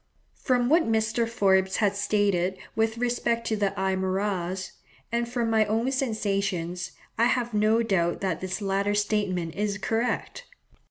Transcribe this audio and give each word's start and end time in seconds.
From 0.41 0.67
what 0.67 0.91
Mr. 0.91 1.29
Forbes 1.29 1.75
has 1.75 1.95
stated 2.01 2.57
with 2.75 2.97
respect 2.97 3.45
to 3.45 3.55
the 3.55 3.69
Aymaras, 3.79 4.71
and 5.11 5.29
from 5.29 5.47
my 5.51 5.63
own 5.65 5.91
sensations, 5.91 6.93
I 7.19 7.25
have 7.25 7.53
no 7.53 7.83
doubt 7.83 8.19
that 8.21 8.41
this 8.41 8.63
latter 8.63 8.95
statement 8.95 9.53
is 9.53 9.77
correct. 9.77 10.45